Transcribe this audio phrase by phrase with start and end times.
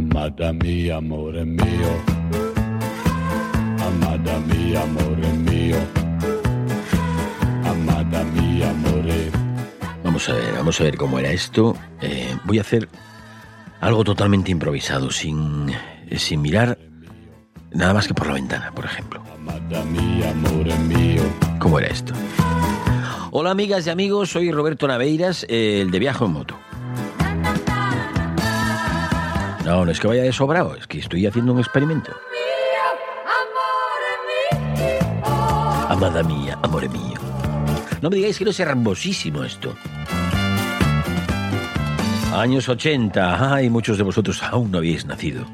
[0.00, 1.90] Amada mía, amore mío.
[3.86, 5.76] Amada mía, amore mío.
[7.66, 9.30] Amada mía, amore.
[10.02, 11.76] Vamos a ver, vamos a ver cómo era esto.
[12.00, 12.88] Eh, voy a hacer
[13.82, 15.70] algo totalmente improvisado, sin,
[16.16, 16.78] sin mirar
[17.70, 19.22] nada más que por la ventana, por ejemplo.
[21.58, 22.14] ¿Cómo era esto?
[23.32, 26.69] Hola amigas y amigos, soy Roberto Naveiras, el de Viajo en Moto.
[29.64, 32.12] No, no es que vaya de sobrado, es que estoy haciendo un experimento.
[35.88, 37.20] Amada mía, amore mío.
[38.00, 39.74] No me digáis que no es hermosísimo esto.
[42.32, 45.44] Años 80, ay, muchos de vosotros aún no habéis nacido.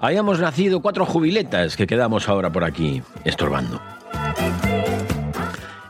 [0.00, 3.80] Hayamos nacido cuatro jubiletas que quedamos ahora por aquí, estorbando.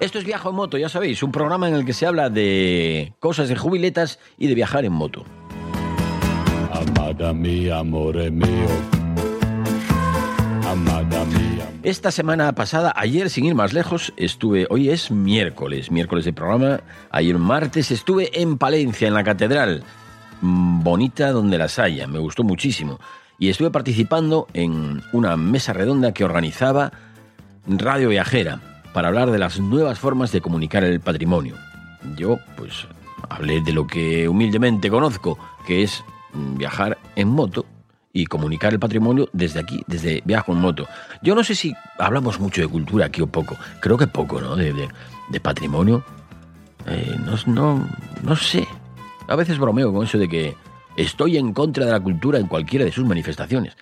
[0.02, 3.12] Esto es Viajo en Moto, ya sabéis, un programa en el que se habla de
[3.20, 5.24] cosas de jubiletas y de viajar en moto.
[6.72, 8.66] Amada mía, amore mío.
[10.66, 11.70] Amada mía.
[11.84, 16.80] Esta semana pasada, ayer sin ir más lejos, estuve, hoy es miércoles, miércoles de programa,
[17.12, 19.84] ayer martes estuve en Palencia, en la catedral,
[20.40, 22.98] mm, bonita donde las haya, me gustó muchísimo.
[23.38, 26.90] Y estuve participando en una mesa redonda que organizaba
[27.68, 31.56] Radio Viajera para hablar de las nuevas formas de comunicar el patrimonio.
[32.16, 32.86] Yo, pues,
[33.28, 37.64] hablé de lo que humildemente conozco, que es mm, viajar en moto
[38.12, 40.86] y comunicar el patrimonio desde aquí, desde Viajo en Moto.
[41.22, 44.54] Yo no sé si hablamos mucho de cultura aquí o poco, creo que poco, ¿no?
[44.56, 46.04] De, de- patrimonio.
[46.86, 47.88] Eh, no, no,
[48.22, 48.68] no sé.
[49.28, 50.54] A veces bromeo con eso de que
[50.96, 53.74] estoy en contra de la cultura en cualquiera de sus manifestaciones.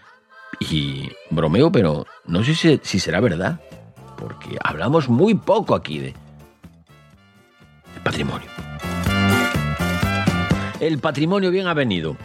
[0.61, 3.61] Y bromeo, pero no sé si, si será verdad,
[4.21, 6.15] porque hablamos muy poco aquí de,
[8.05, 8.49] patrimonio.
[10.79, 12.17] El patrimonio bien avenido.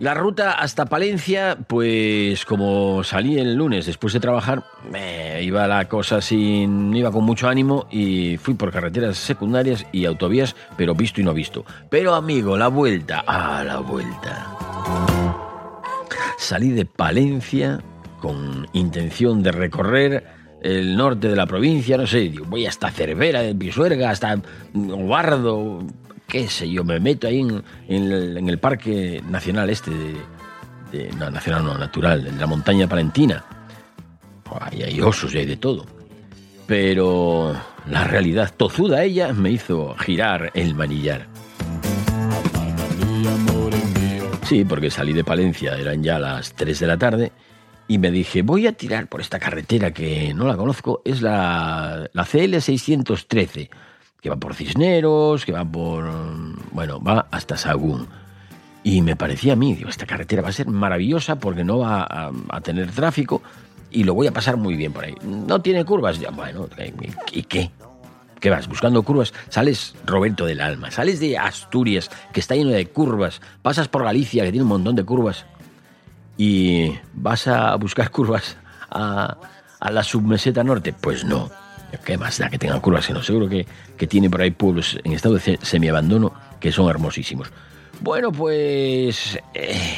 [0.00, 4.62] La ruta hasta Palencia, pues como salí el lunes después de trabajar,
[4.92, 6.94] me iba la cosa sin.
[6.94, 11.34] iba con mucho ánimo y fui por carreteras secundarias y autovías, pero visto y no
[11.34, 11.64] visto.
[11.90, 14.54] Pero amigo, la vuelta, ah, la vuelta.
[16.38, 17.80] Salí de Palencia
[18.20, 20.24] con intención de recorrer
[20.62, 24.40] el norte de la provincia, no sé, digo, voy hasta Cervera, de Pisuerga, hasta
[24.72, 25.84] Guardo,
[26.26, 27.40] qué sé yo, me meto ahí
[27.88, 29.90] en, el, Parque Nacional este
[30.92, 33.44] de, no, nacional no, natural, de la montaña palentina.
[34.60, 35.84] Ahí hay osos y hay de todo.
[36.66, 37.54] Pero
[37.86, 41.26] la realidad tozuda ella me hizo girar el manillar.
[44.44, 47.32] Sí, porque salí de Palencia, eran ya las 3 de la tarde,
[47.88, 52.08] y me dije, voy a tirar por esta carretera que no la conozco, es la,
[52.12, 53.70] la CL 613,
[54.20, 56.04] que va por Cisneros, que va por...
[56.70, 58.06] bueno, va hasta Sagún.
[58.84, 62.02] Y me parecía a mí, digo, esta carretera va a ser maravillosa porque no va
[62.02, 63.42] a, a tener tráfico
[63.90, 65.14] y lo voy a pasar muy bien por ahí.
[65.22, 66.68] No tiene curvas, ya, bueno,
[67.32, 67.70] ¿y qué?
[68.38, 68.68] ¿Qué vas?
[68.68, 69.32] Buscando curvas.
[69.48, 74.44] Sales Roberto del Alma, sales de Asturias, que está lleno de curvas, pasas por Galicia,
[74.44, 75.46] que tiene un montón de curvas,
[76.38, 78.56] y vas a buscar curvas
[78.88, 79.36] a,
[79.78, 80.94] a la submeseta norte.
[80.98, 81.50] Pues no.
[82.04, 83.06] ¿Qué más da que tengan curvas?
[83.06, 86.88] Que no, seguro que, que tiene por ahí pueblos en estado de semiabandono que son
[86.88, 87.50] hermosísimos.
[88.00, 89.38] Bueno, pues...
[89.54, 89.96] Eh,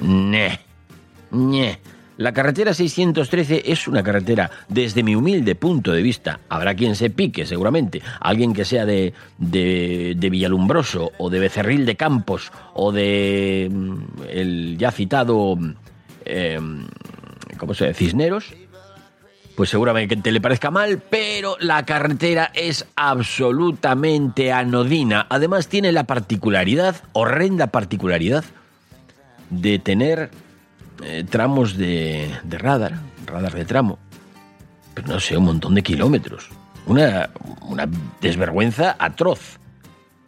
[0.00, 0.60] ne,
[1.30, 1.78] ne.
[2.16, 7.10] La carretera 613 es una carretera, desde mi humilde punto de vista, habrá quien se
[7.10, 12.92] pique seguramente, alguien que sea de, de, de Villalumbroso o de Becerril de Campos o
[12.92, 13.96] de mm,
[14.28, 15.58] el ya citado
[16.24, 16.58] eh,
[17.58, 17.94] ¿cómo se llama?
[17.94, 18.54] Cisneros,
[19.56, 25.26] pues seguramente que te le parezca mal, pero la carretera es absolutamente anodina.
[25.30, 28.44] Además tiene la particularidad, horrenda particularidad,
[29.50, 30.30] de tener
[31.02, 33.98] eh, tramos de, de radar, radar de tramo,
[34.94, 36.48] pero no sé, un montón de kilómetros.
[36.86, 37.30] Una,
[37.62, 37.88] una
[38.20, 39.58] desvergüenza atroz.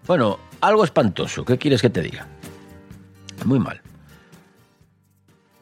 [0.07, 2.27] Bueno, algo espantoso, ¿qué quieres que te diga?
[3.45, 3.81] Muy mal.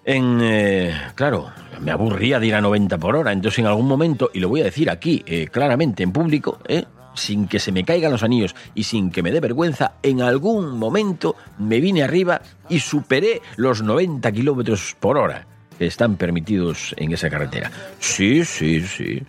[0.04, 4.30] En, eh, claro, me aburría de ir a 90 por hora, entonces en algún momento,
[4.34, 7.84] y lo voy a decir aquí eh, claramente en público, eh, sin que se me
[7.84, 12.40] caigan los anillos y sin que me dé vergüenza, en algún momento me vine arriba
[12.68, 15.46] y superé los 90 kilómetros por hora
[15.78, 17.70] que están permitidos en esa carretera.
[17.98, 19.22] Sí, sí, sí.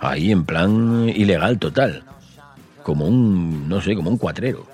[0.00, 2.04] Ahí en plan ilegal total.
[2.82, 4.66] Como un, no sé, como un cuatrero.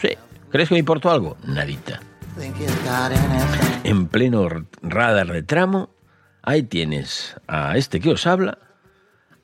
[0.00, 0.10] Sí.
[0.50, 1.36] ¿Crees que me importó algo?
[1.44, 2.00] Nadita.
[3.82, 4.48] En pleno
[4.82, 5.90] radar de tramo,
[6.42, 8.58] ahí tienes a este que os habla,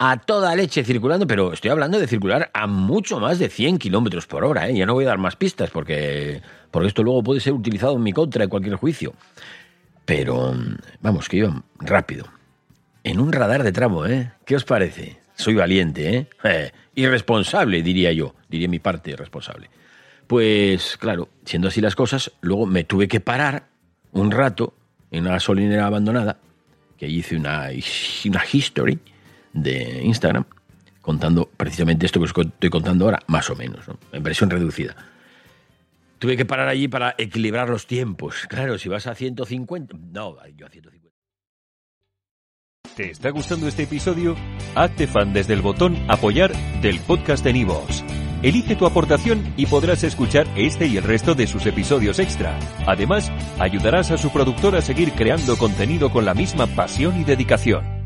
[0.05, 4.27] a toda leche circulando, pero estoy hablando de circular a mucho más de 100 kilómetros
[4.27, 4.77] por hora, ¿eh?
[4.77, 8.03] Ya no voy a dar más pistas porque, porque esto luego puede ser utilizado en
[8.03, 9.15] mi contra en cualquier juicio.
[10.05, 10.57] Pero,
[11.03, 12.27] vamos, que iba rápido.
[13.05, 14.33] En un radar de tramo, ¿eh?
[14.45, 15.21] ¿Qué os parece?
[15.37, 16.27] Soy valiente, ¿eh?
[16.43, 19.71] eh irresponsable, diría yo, diría mi parte responsable.
[20.27, 23.69] Pues claro, siendo así las cosas, luego me tuve que parar
[24.11, 24.75] un rato
[25.13, 26.39] en una gasolinera abandonada,
[26.99, 27.69] que allí hice una,
[28.25, 28.99] una history
[29.53, 30.45] de Instagram,
[31.01, 33.99] contando precisamente esto que os estoy contando ahora, más o menos, ¿no?
[34.13, 34.97] en versión reducida.
[36.19, 38.47] Tuve que parar allí para equilibrar los tiempos.
[38.49, 39.97] Claro, si vas a 150...
[40.13, 41.03] No, yo a 150.
[42.95, 44.37] ¿Te está gustando este episodio?
[44.75, 46.53] Hazte fan desde el botón Apoyar
[46.83, 48.05] del podcast de Nivos.
[48.43, 52.59] Elige tu aportación y podrás escuchar este y el resto de sus episodios extra.
[52.87, 58.02] Además, ayudarás a su productor a seguir creando contenido con la misma pasión y dedicación.